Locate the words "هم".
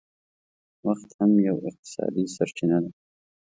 1.19-1.31